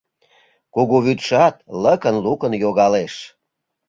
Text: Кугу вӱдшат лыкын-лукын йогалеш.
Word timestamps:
Кугу 0.73 0.97
вӱдшат 1.05 1.55
лыкын-лукын 1.83 2.53
йогалеш. 2.63 3.13